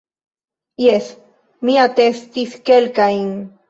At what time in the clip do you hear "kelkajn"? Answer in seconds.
2.73-3.35